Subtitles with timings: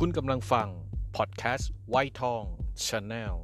[0.00, 0.68] คุณกำลังฟัง
[1.16, 2.44] พอดแคสต์ไวท์ทอง
[2.84, 3.36] channel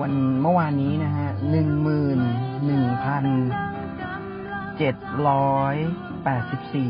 [0.00, 1.28] วันเมื่อวานนี้นะฮะ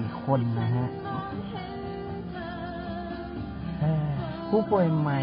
[0.08, 0.86] 11,784 คนนะฮะ
[4.50, 5.22] ผู้ป่วยใหม่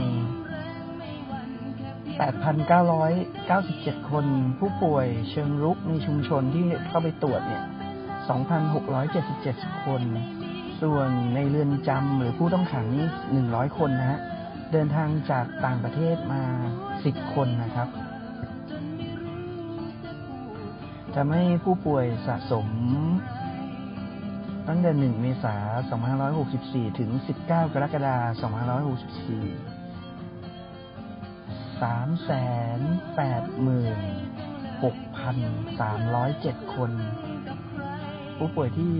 [2.89, 4.25] 8,997 คน
[4.59, 7.63] ผู้ป่วยเชิงรุกในชุมชนที่เข้าไปตรวจเนี่ย
[9.13, 10.01] 2,677 คน
[10.81, 13.07] ส่วนในเรือนจำหรือผู้ต้องขังนี่
[13.51, 14.19] 100 คนนะฮะ
[14.71, 16.41] เดินทางจากต่างประเทศมา
[16.89, 17.87] 10 คนนะครับ
[21.15, 22.67] ทำให้ผู้ป่วยสะสม
[24.67, 25.61] ตั้งแต่ 1 เมษาย
[26.29, 26.33] น
[26.91, 27.09] 2564 ถึง
[27.43, 28.65] 19 กรกฎาคม 2564
[36.65, 36.91] 386,307 คน
[38.37, 38.93] ผู้ป่วยที่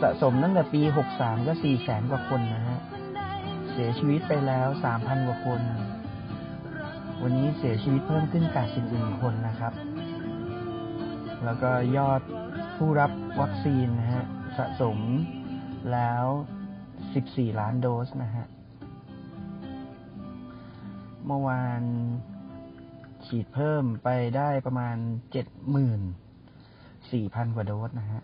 [0.00, 0.80] สะสมตั้งแต่ปี
[1.14, 2.78] 63 ก็4แสนกว่าคนนะฮะ
[3.70, 5.60] เสียชีวิตไปแล้ว 3,000 กว่าคน
[7.22, 8.44] วันนี้เสียชีวิตเพิ่มขึ้น
[8.82, 9.72] 81 คนนะครับ
[11.44, 12.22] แล้วก็ยอด
[12.76, 13.10] ผู้รับ
[13.40, 14.24] วัคซีนนะฮะ
[14.58, 14.98] สะสม
[15.92, 16.24] แล้ว
[16.92, 18.46] 14 ล้านโดสนะฮะ
[21.26, 21.82] เมื่อวาน
[23.26, 24.96] ฉีดเพิ่มไปได้ประมาณ
[26.26, 28.22] 74,000 กว่าโดสนะฮะ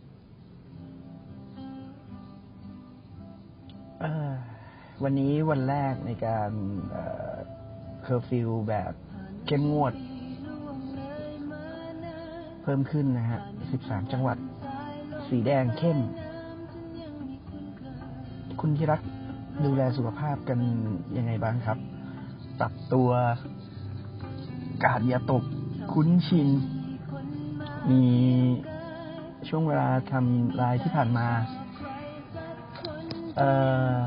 [5.03, 6.51] วันนี้วันแรกในการ
[8.03, 8.93] เคอร์ฟิวแบบ
[9.47, 9.95] เข้มงวด
[12.69, 13.41] เพิ่มขึ้นนะฮะ
[13.77, 14.37] 13 จังหวัด
[15.29, 15.99] สีแดงเข้ม
[18.61, 19.01] คุณที่รัก
[19.65, 20.59] ดูแลสุขภาพกัน
[21.17, 21.79] ยังไงบ้างครับ
[22.61, 23.11] ปรับตัว
[24.85, 25.43] การ์ดอย่าตก
[25.93, 26.49] คุ้นชิน
[27.91, 28.03] มี
[29.49, 31.29] ช่วงเวลาทำลายที่ผ่านมา
[33.37, 33.51] เอ่
[34.01, 34.03] อ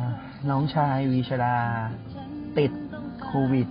[0.49, 1.57] น้องชายวีชรา
[2.57, 2.71] ติด
[3.23, 3.67] โควิด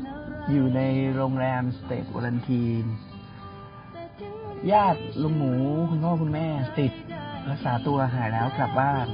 [0.50, 0.80] อยู่ใน
[1.14, 2.86] โรงแรมสเตทวอลันทีน
[4.72, 5.52] ญาติลุงหมู
[5.90, 6.46] คุณพ่อคุณแม่
[6.78, 6.92] ติด
[7.50, 9.06] รักษาตัวหายแล้วกลับบ้าน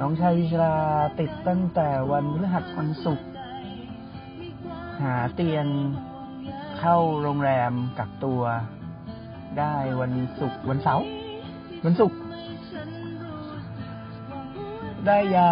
[0.00, 0.74] น้องชายวิชรา
[1.20, 3.26] ติดตั้งแต่วันพฤหัสวันศุกร์
[5.02, 5.66] หาเตียง
[6.78, 8.42] เข้าโรงแรมกักตัว
[9.58, 11.06] ได้วันศุกร์วันเสาร์
[11.84, 12.18] วันศุกร์
[15.06, 15.50] ได้ยา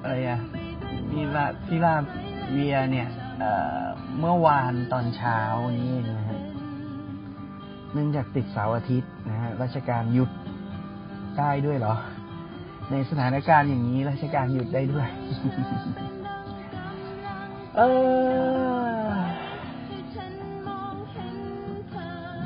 [0.00, 0.40] อะไรอะ
[1.10, 1.94] มีลาฟิลา
[2.52, 3.08] เวียเนี่ย
[3.40, 3.52] เอ่
[3.82, 3.84] อ
[4.18, 5.38] เมื่อวานตอนเช้า
[5.78, 6.33] นี้นะฮะ
[7.94, 10.30] เนื่องจากติดเสาร์อาทิตย์นะฮะราชการหยุด
[11.38, 11.94] ได้ด้วยเหรอ
[12.90, 15.08] ในสถานการณ์อย่างนี้ราชการหยุดได้ด้วย
[17.76, 17.82] เอ
[19.08, 19.10] อ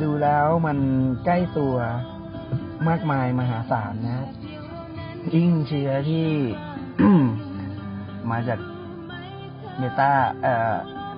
[0.03, 0.79] ดูแล้วมัน
[1.25, 1.77] ใกล้ตัว
[2.89, 4.27] มากมายมหาศาลนะ
[5.35, 6.29] ยิ่งเชื้อที่
[8.31, 8.61] มาจาก
[9.79, 10.75] เบต้าเอ่อ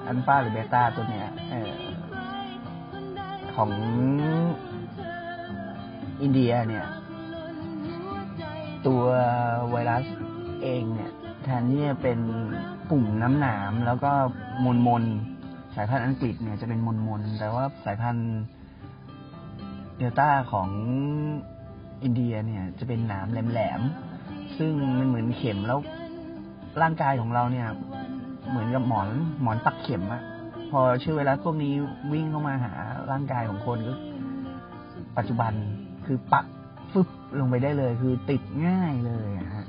[0.07, 1.71] อันฟาหรือเบต้าตัวเนี้ย เออ
[3.57, 3.71] ของ
[6.23, 6.87] อินเดียเนี่ย
[8.87, 9.03] ตัว
[9.71, 10.05] ไวรัส
[10.63, 11.11] เองเนี่ย
[11.45, 12.19] แทนที่จะเป็น
[12.91, 14.13] ปุ่มน้ำหนามแล้วก็
[14.65, 15.05] มนมน
[15.75, 18.41] สายพันธุ์อังกฤษเนี่ยจะเป็นมนมนแต่ว่าสายพันธุ์
[19.97, 20.69] เดลต้าของ
[22.03, 25.79] อินเดียเนี่ย จะเป็นหนามแหลมๆซึ่งมันเหมือนเข็มแล้ว
[26.83, 27.69] ร่างกายของเราเนี่ย
[28.49, 29.09] เหมือนกับหมอน
[29.43, 30.23] หมอนปักเข็มอะ
[30.71, 31.75] พอเชื้อไวรัสพวกนี้
[32.13, 32.73] วิ่งเข้ามาหา
[33.11, 33.95] ร่างกายของคนก็
[35.17, 35.53] ปัจจุบัน
[36.07, 36.47] คือปัก
[36.93, 37.09] ฟึบ
[37.39, 39.65] ลงไปได้เลย คือติดง่ายเลยอะฮะ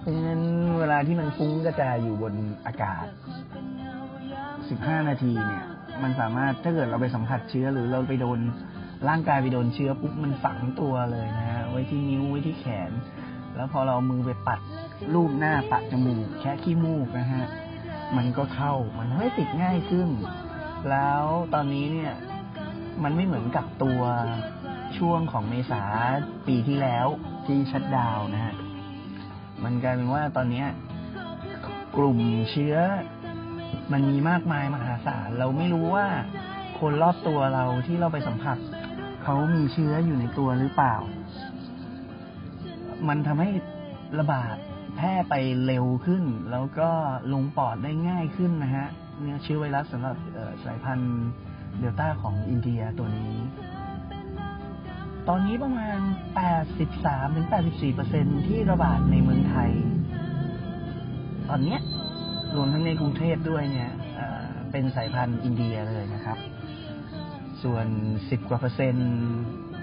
[0.00, 0.40] เพราะฉะนั้น
[0.78, 2.34] เวลาที่มันฟุ้งกระจายอยู่บน
[2.66, 3.04] อากาศ
[3.88, 5.64] 15 นาทีเนี่ย
[6.02, 8.38] มันสามารถถ้าเกิดเราไปสัมผัสเชื้อหรือเราไปโดน
[9.08, 12.90] ร่างกายไปโดนเชื้อปุ๊บมันฝังตัวเลยนะฮะไว้ที่นิ้วไว้ที่แขน
[13.56, 14.60] แล้วพอเราเอามือไปปัด
[15.14, 17.44] รูปหน้าปัดจมูกแค่ขี้มูกนะฮะ
[18.16, 20.08] มันก็เข้ามันทำให้ติดง่ายขึ้น
[20.90, 21.24] แล้ว
[21.54, 22.14] ตอนนี้เนี่ย
[23.02, 24.00] มันไม่เหมือนกับตัว
[24.98, 25.82] ช่วงของเมษา
[26.46, 27.06] ปีที่แล้ว
[27.46, 28.54] ที่ชัดดาวนะฮะ
[29.64, 30.64] มันกลายเป็นว่าตอนนี้
[31.96, 32.18] กลุ่ม
[32.50, 32.76] เชื้อ
[33.92, 36.06] มันมีมากมายมหาศาลเราไม่รู้ว่า
[36.80, 38.58] คนรอบตัวเราที่เราไปสัมผัส
[39.22, 40.94] เขามีเชื้ออยู่ในตัวหรือเปล่า
[43.08, 43.50] มันทำให้
[44.18, 44.56] ระบาด
[45.00, 45.34] แพร่ไป
[45.66, 46.90] เร็วขึ้น แล้วก็
[47.32, 48.86] ลงปอดได้ง่ายขึ้นนะฮะ
[49.22, 50.16] เนี่ยเชื้อไวรัสสำหรับ
[50.64, 51.26] สายพันธุ์
[51.78, 53.34] เดลต้าของอินเดียตัวนี้
[55.28, 55.98] ตอนนี้ประมาณ
[57.18, 59.70] 83-84%ที่ระบาดในเมืองไทย
[61.48, 61.80] ตอนเนี้ย
[62.56, 63.90] รวมทั้งในกรุงเทพด้วยเนี่ย
[64.72, 66.38] เป็นสายพันธุ์อินเดียเลยนะครับ
[67.62, 67.86] ส่วน
[68.18, 69.10] 10 กว่าเปอร์เซ็นต์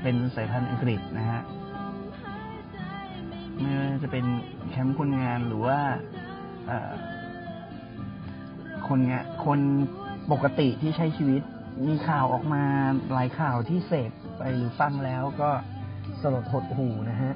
[0.01, 1.41] เป็นสายพันธุ์อังกฤษนะฮะ
[3.59, 4.25] ไม่ว่าจะเป็น
[4.69, 5.79] แคมป์คนงานหรือว่า
[8.87, 9.59] คนงานคน
[10.31, 11.41] ปกติที่ใช้ชีวิต
[11.87, 12.63] มีข่าวออกมา
[13.13, 15.49] หลายข่าวที่เสพไปหรือฟังแล้วก็
[16.21, 17.33] สลดหดหูนะฮะ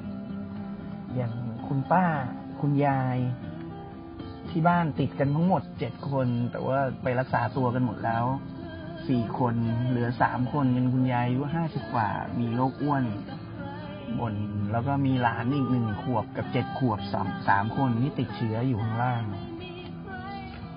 [1.14, 1.32] อย่าง
[1.66, 2.04] คุณป้า
[2.60, 3.18] คุณยาย
[4.50, 8.24] ที่บ้านติดกันทั้งหมดเจ็ดคน แต่ว่าไปรักษาตัวกันหมดแล้ว
[9.08, 9.54] สี่คน
[9.88, 12.08] เหลือสามคนเป็นคุณยายอายุห้าสิบกว่า
[12.40, 13.04] มีโรคอ้วน
[14.18, 14.34] บน
[14.72, 19.24] แล้วก็มีหลานอีกหนึ่งขวบกับเจ็ดขวบสามสามคนที่ติดเชื้ออยู่ข้างล่าง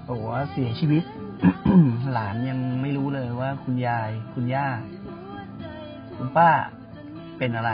[0.09, 1.03] ตัวาเสียชีวิต
[2.13, 4.67] หลานยังไม่รู้เลยว่าคุณยาย คุณย่า
[6.17, 6.49] คุณป้า
[7.37, 7.71] เป็นอะไร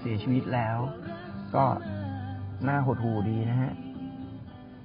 [0.00, 0.78] เสียชีวิตแล้ว
[1.54, 1.64] ก็
[2.68, 3.72] น่าหดหูดีนะฮะ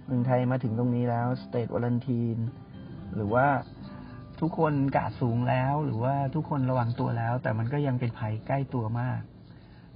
[0.06, 2.38] เมืองไทยมาถึงตรงนี้แล้วสเตทวอลันทีน
[3.16, 3.48] หรือว่า
[4.40, 9.22] ทุกคนกาดสูงแล้ว หรือว่าทุกคนระวังตัวแล้ว แต่มันก็ยังเป็นภัยใกล้ตัวมาก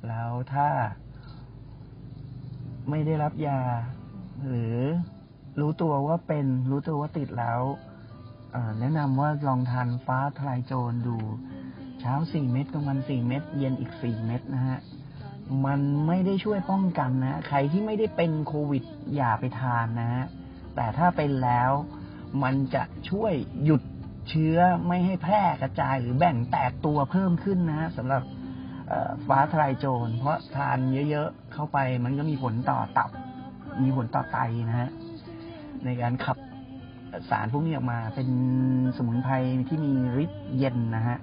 [0.08, 0.70] แล้วถ้า
[2.90, 3.62] ไม่ได้รับยา
[4.48, 4.78] หรือ
[5.60, 7.62] รู้ตัวว่าเป็นรู้ตัวว่าติดแล้ว
[8.80, 11.18] แนะนำว่าลองทานฟ้าทลายโจรดู
[12.00, 14.80] เช้าสี่เม็ดกลางวันสี่เม็ดเย็นอีกสี่เม็ดนะฮะ
[15.66, 18.84] มันไม่ได้ช่วยป้องกันนะ ใครที่ไม่ได้เป็นโควิด
[19.16, 20.26] อย่าไปทานนะฮะ
[20.76, 21.72] แต่ถ้าเป็นแล้ว
[22.44, 23.34] มันจะช่วย
[23.64, 23.82] หยุด
[24.30, 24.58] เชื้อ
[24.88, 28.22] ไม่ให้แพร่กระจายหรือแบ่งแตกตัวเพิ่มขึ้นนะฮะสำหรับ
[29.28, 30.78] ฟ้าทลายโจร เพราะทาน
[31.10, 33.10] เยอะๆเข้าไปมันก็มีผลต่อตับ
[33.84, 34.38] มีผลต่อไต
[34.70, 34.90] นะฮะ
[35.86, 36.38] ในการขับ
[37.30, 38.30] สารพวกนี้ออกมา เป็น
[38.98, 39.34] สมุนไพร
[39.68, 39.94] ที่มี
[40.24, 41.18] ฤทธิ์เย็นนะฮะ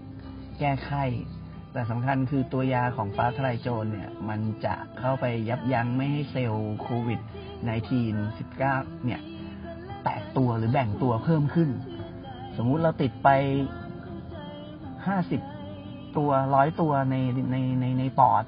[0.58, 1.04] แก้ไข้
[1.72, 7.20] แต่สำคัญคือตัวยาของฟ้าทลายโจรเนี่ย มันจะเข้าไปยับยั้งไม่ให้เซลล์โควิด
[7.68, 7.70] -19
[8.50, 9.20] 19 เนี่ย
[10.04, 11.70] แตกตัวหรือแบ่งตัวเพิ่มขึ้น
[12.56, 13.28] สมมุติเราติดไป
[15.06, 15.50] 50
[16.16, 17.14] ตัวร้อยตัวใน
[17.50, 18.44] ในในในปอด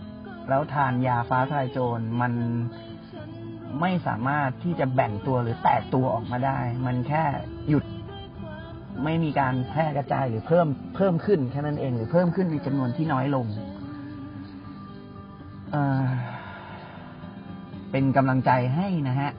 [0.48, 2.32] แล้วทานยาฟ้าทลายโจรมัน
[3.80, 7.24] ไม่สามารถที่จะแบ่งตัวหรือแตกตัวออกมาได้ มันแค่
[7.68, 7.84] หยุด
[9.04, 10.66] ไม่มีการแพร่กระจายหรือเพิ่ม
[10.96, 13.46] เพิ่มขึ้นแค่นั้นเอง หรือเพิ่มขึ้นในจำนวนที่น้อยลง
[15.72, 16.04] เอ่อ
[17.90, 19.30] เป็นกำลังใจให้นะฮะ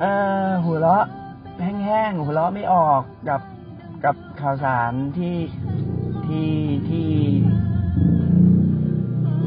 [0.00, 0.04] เอ
[0.48, 1.04] อหัวเราะ
[1.62, 3.40] แห้งๆหัวเราะไม่ออกกับ
[4.04, 5.34] กับข่าวสารที่
[6.34, 6.54] ที่
[6.88, 7.10] ที่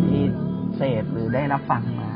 [0.05, 0.21] ที่
[0.75, 2.11] เสพหรือได้รับฟังมา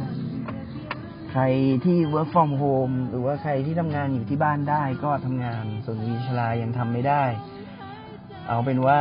[1.32, 1.44] ใคร
[1.86, 7.24] ที่ work from home หรือว่าใครที่ทำงานอยู่ที่บ้านได้ก็ทำงาน ส่วนวีชลายังทำไม่ได้
[8.48, 9.00] เอาเป็นว่า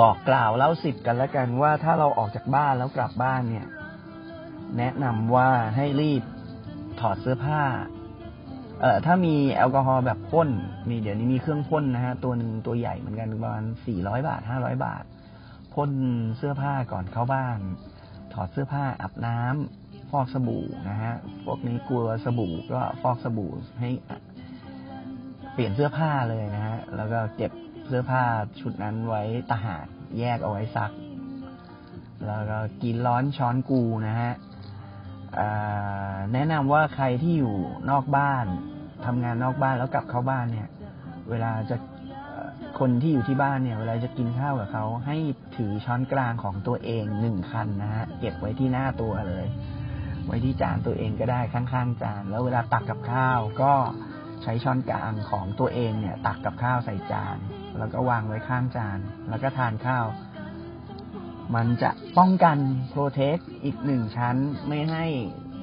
[0.00, 3.66] บอกกล่าวเล่าสิบกันแล้วกันว่าถ้าเราออกจากบ้านแล้วกลับบ้านเนี่ย
[4.78, 6.22] แนะนำว่าให้รีบ
[7.00, 7.62] ถอดเสื้อผ้า
[8.80, 10.48] เอ่อถ้ามีแอลกอฮอล์แบบพ่น
[10.88, 15.04] มีเดี๋ยวนี้มีเครื่องพ่นนะฮะตัวหนึ่งตัวใหญ่เหมือนกันประมาณสี่ร้อยบาทห้าร้อยบาท
[15.74, 15.90] พ่น
[16.36, 17.58] เสื้อผ้าก่อนเข้าบ้าน
[18.32, 23.90] ถอดเสื้อผ้าอาบน้ำฟอกสบู่นะฮะพวกนี้กลัวสบู่ก็ฟอกสบู่ให้
[25.52, 27.52] เปลี่ยนเสื้อผ้าเลยนะฮะแล้วก็เก็บ
[27.86, 28.22] เสื้อผ้า
[28.60, 29.86] ชุดนั้นไว้ตาหาก
[30.18, 30.90] แยกเอาไว้ซัก
[32.26, 34.32] แล้วก็กินร้อนช้อนกูนะฮะ
[36.32, 37.56] แนะนำว่าใครที่อยู่
[37.90, 38.46] นอกบ้าน
[39.06, 40.68] ทำงานนอกบ้านแล้วกลับเข้าบ้านเนี่ย
[41.30, 41.76] เวลาจะ
[42.78, 45.16] คนที่อยู่ที่บ้านเนี่ย เวลาจะกินข้าวกับเขาให้
[45.56, 49.46] ถือช้อนกลางของตัวเองหนึ่งคันนะฮะเก็บไว้ที่หน้าตัวเลย
[50.26, 53.74] ไว้ที่จานตัวเองก็ได้ข้างๆจาน แล้วเวลาตักกับข้าวก็
[54.42, 57.36] ใช้ช้อนกลางของตัวเองเนี่ย ตักกับข้าวใส่จาน
[57.78, 60.04] แล้วก็วางไว้ข้างจาน แล้วก็ทานข้าว
[61.54, 62.58] มันจะป้องกัน
[62.90, 64.36] โปรเทคอีกหนึ่งชั้น
[64.68, 65.04] ไม่ให้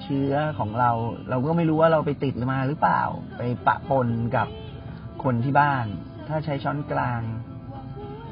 [0.04, 0.92] เชื้อของเรา
[1.30, 3.02] เราก็ไม่รู้ว่าเราไปติดมาหรือเปล่า
[3.38, 4.48] ไปปะปนกับ
[5.24, 5.86] คนที่บ้าน
[6.28, 7.22] ถ้าใช้ช้อนกลาง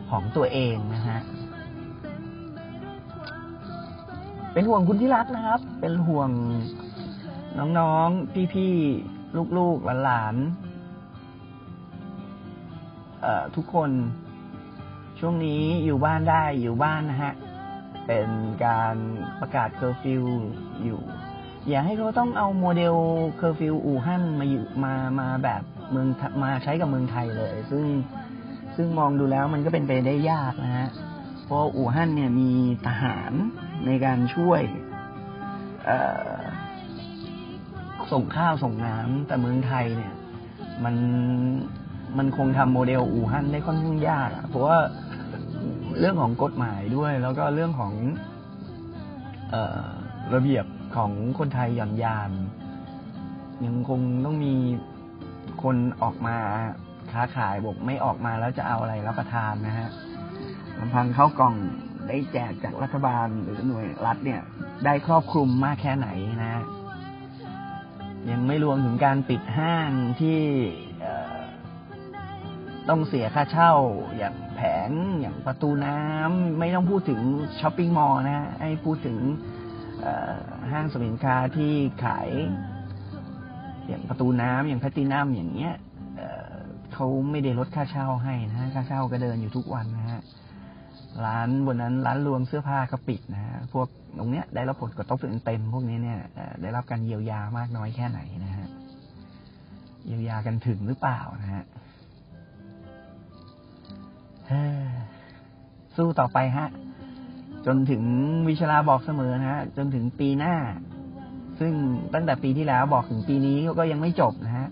[0.09, 1.21] ของตัวเองนะฮะ
[4.53, 6.29] เป็นห่วงคุณที่รักนะครับ เป็นห่วง
[7.79, 10.63] น้องๆ พี่ๆ ลูกๆ หลานๆ
[13.55, 13.89] ทุกคน
[15.19, 17.33] ช่วงนี้อยู่บ้านได้อยู่บ้านนะฮะ
[18.07, 18.29] เป็น
[18.65, 18.95] การ
[19.39, 20.23] ประกาศเคอร์ฟิว
[20.83, 21.01] อยู่
[21.69, 22.95] อย่าให้เขาต้องเอาโมเดล
[23.37, 26.07] เคอร์ฟิวอู่ฮั่นมาอยู่มามาแบบเมือง
[26.43, 27.85] มาใช้กับเมืองไทยเลย ซึ่ง
[28.75, 30.89] ซึ่งมองดูแล้วมันก็เป็นไปได้ยากนะฮะ
[31.45, 32.51] เพราะอู่ฮั่นเนี่ยมี
[32.87, 33.31] ทหาร
[33.85, 34.61] ในการช่วย
[38.11, 40.13] ส่งข้าวส่งน้ำแต่เมืองไทยเนี่ย
[40.83, 40.95] มัน
[42.17, 44.77] มันคงทำโมเดลอู่ฮั่นได้ค่อนข้างยากอะเพราะว่า
[45.99, 47.93] เรื่องของกฎหมายด้วย แล้วก็เรื่องของ
[49.53, 49.87] ออ
[50.33, 52.31] ระเบียบของคนไทยหย่อนยาน
[53.65, 54.55] ยังคงต้องมี
[55.63, 56.37] คนออกมา
[57.11, 59.89] ค้าขายบอกไม่ออกมาแล้วจะเอาอะไรรับประทานนะฮะ
[60.79, 61.55] ลำพังข้าวกล่อง
[62.07, 64.41] ได้แจกจากรัฐบาลหรือหน่วยรัฐเนี่ย
[64.85, 66.09] ได้ครอบคลุมมากแค่ไหน
[66.43, 66.63] นะ
[68.31, 70.39] ยังไม่รวมถึงการปิดห้างที่
[72.89, 73.73] ต้องเสียค่าเช่า
[74.17, 74.89] อย่างแผง
[75.21, 77.21] อย่างประตูน้ำไม่ต้องพูดถึง
[77.59, 79.17] shopping mall นะให้พูดถึง
[80.71, 81.71] ห้างสินค้าที่
[82.03, 82.29] ขาย
[83.87, 85.73] อย่างประตูน้ำอย่างแพตตินัมอย่างเงี้ย
[86.93, 90.21] เขาไม่ได้ลดค่าเช่าให้นะ ค่าเช่าก็เดินอยู่ทุกวันนะฮะ
[91.25, 93.87] ร้านบนนั้นร้านรวมเสื้อผ้าก็ปิดนะฮะพวก
[94.17, 96.19] ตรงเนี้ยได้รับผลกระทบเต็มพวกนี้เนี่ย
[96.61, 98.67] ได้รับการเยียวยามากน้อยแค่ไหนนะฮะ
[100.05, 101.63] เยียวยากันถึงหรือเปล่านะฮะ
[105.95, 106.67] สู้ต่อไปฮะ
[107.65, 108.03] จนถึง
[108.47, 110.55] วิชลาบอกเสมอนะฮะ จนถึงปีหน้า
[111.59, 111.73] ซึ่ง
[112.13, 114.67] ตั้งแต่ปีที่แล้วบอกถึงปีนี้ก็ยังไม่จบนะฮะ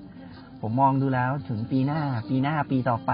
[0.62, 3.12] ผมมองดูแล้วถึงปีหน้า ปีหน้าปีต่อไป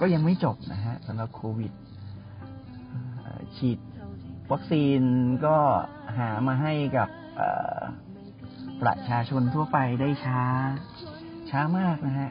[0.00, 1.72] ก็ยังไม่จบนะฮะสำหรับโควิด
[3.56, 3.78] ฉีด
[4.52, 5.00] วัคซีน
[5.46, 5.56] ก็
[6.18, 7.08] หามาให้กับ
[8.82, 10.42] ประชาชนทั่วไปได้ช้า
[11.50, 12.30] ช้ามากนะฮะ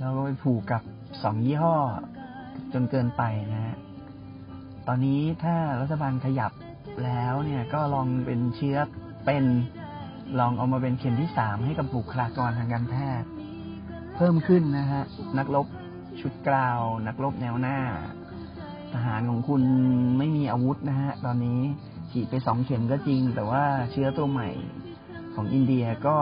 [0.00, 0.82] เราก็ไปผูกกับ
[1.22, 1.76] สองยี่ห้อ
[2.74, 3.76] จนเกินไปนะฮะ
[4.86, 6.52] ตอนนี้ถ้ารัฐบาลขยับ
[7.04, 8.76] แล้วเนี่ยก็ลองเป็นเชื้อ
[9.26, 9.44] เป็น
[10.38, 13.28] ลองเอามาเป็นเข็มที่สามให้กับบุคลากรทางการแพทย์
[14.16, 15.02] เพิ่มขึ้นนะฮะ
[15.38, 15.66] นักรบ
[16.20, 17.78] ชุดกราว นักรบแนวหน้า
[18.92, 19.62] ทหารของคุณ
[20.18, 21.60] ไม่มีอาวุธนะฮะ ตอนนี้
[22.10, 24.48] ฉีดไปสองเข็มก็จริง แต่ว่าเชื้อตัวใหม่
[25.34, 26.16] ของอินเดียก็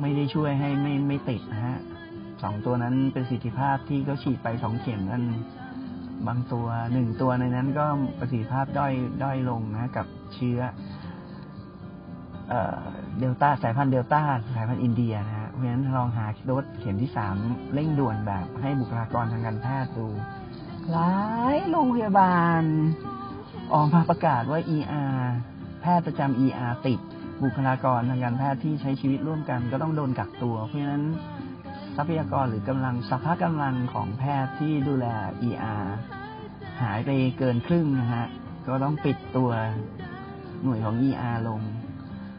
[0.00, 1.78] ไม่ได้ช่วยให้ไม่ไม่ติดนะฮะ
[2.42, 5.24] สองตัวนั้นประสิทธิภาพที่เขาฉีดไปสองเข็มนั้น
[6.26, 7.86] บางตัวหนึ่งตัวในนั้นก็
[8.20, 10.60] ประสิทธิภาพด้อยด้อยลงนะ กับเชื้อ
[13.18, 14.22] เดลต้าสายพันธุ์เดลต้า
[14.54, 17.36] สายพันธุ์อินเดียนะฮะเพราะฉะนั้นลองหาโดสเข็มที่สาม
[17.74, 20.06] เร่งด่วนแบบให้บุคลากรทางการแพทย์ดู
[20.92, 21.14] หลา
[21.54, 22.62] ยโรงพยาบาล
[23.74, 25.20] ออกมาประกาศว่า ER
[25.80, 27.00] แพทย์ประจำ ER ติด
[27.42, 31.04] บุคลากรทางการแพทย์ที่ใช้ชีวิตร่วมกัน ก็ต้องโดนกักตัว เพราะฉะนั้น
[31.96, 35.06] ทรัพยากรหรือกำลังสภาพกำลังของแพทย์ที่ดูแล
[35.48, 35.86] ER
[36.82, 38.26] หายไปเกินครึ่งนะฮะ
[38.66, 39.50] ก็ต้องปิดตัว
[40.62, 41.60] หน่วยของ ER ลง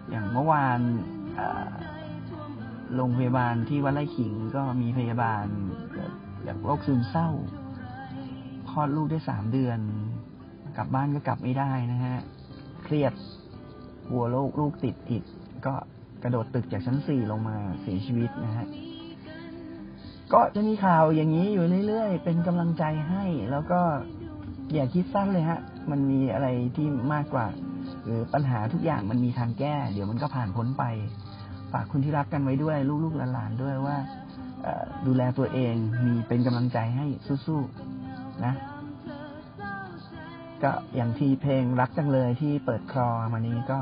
[0.10, 0.79] อย่างเมื่อวาน
[2.95, 5.45] โรงพยาบาลที่วัดไร่ขิงก็มีพยาบาล
[6.48, 7.29] จากโรคซึมเศร้า
[8.69, 9.79] คลอดลูกได้สามเดือน
[10.77, 12.17] กลับบ้านก็กลับไม่ได้นะฮะ
[12.83, 13.13] เครียด
[14.10, 15.24] หัวโรคลูกติดอีก
[15.65, 15.74] ก็
[16.24, 18.65] กระโดดตึกจากชั้นสี่ลงมาเสียชีวิตนะฮะ
[20.34, 23.82] ก็จะมีข่าวอย่างนี้อยู่เรื่อยๆ เป็นกำลังใจให้ แล้วก็
[24.74, 25.60] อย่าคิดสั้นเลยฮะ
[25.92, 27.46] มันมีอะไรที่มากกว่า
[28.06, 30.84] หรือปัญหาทุกอย่างมันมีทางแก้ เดี๋ยวมันก็ผ่านพ้นไป
[31.72, 33.98] ฝากคุณที่รักกันไว้ด้วย ลูกๆหลานๆด้วยว่า
[35.06, 35.75] ดูแลตัวเอง
[36.06, 37.06] มีเป็นกำลังใจให้
[37.46, 38.54] สู้ๆนะ
[40.63, 43.80] ก็อย่างที่เพลงรักจังเลยที่เปิดคลอมานี้ก็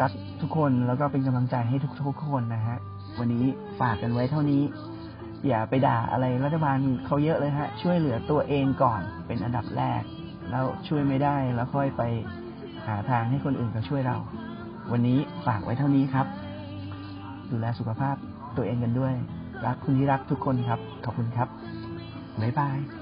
[0.00, 1.76] รักทุกคนแล้วก็เป็นกำลังใจให้
[2.06, 2.78] ทุกๆคนนะฮะ
[3.18, 3.44] วันนี้
[3.80, 4.62] ฝากกันไว้เท่านี้
[5.46, 10.02] อย่าไปด่าอะไรรัฐบาลเขาเยอะเลยฮะ ช่วยเหลือตัวเองก่อนเป็นอันดับแรก
[10.50, 12.02] แล้วช่วยไม่ได้แล้วค่อยไป
[12.86, 14.16] หาทางให้คนอื่นเขาช่วยเรา
[14.92, 16.26] วันนี้ฝากไว้เท่านี้ครับ
[17.50, 18.16] ดูแลสุขภาพ
[18.56, 19.14] ตัวเองกันด้วย
[19.66, 21.48] รักคุณที่รักทุกคนครับ ขอบคุณครับ
[22.40, 22.97] บ๊ายบาย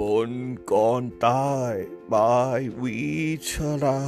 [0.00, 0.30] บ่น
[0.72, 1.72] ก่อนตาย
[2.12, 3.00] by วิ
[3.50, 3.52] ช
[3.84, 4.00] รา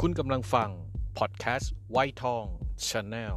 [0.00, 0.70] คุณกำลังฟัง
[1.18, 2.44] พอดแคสต์ไวท์ทอง
[2.86, 3.36] channel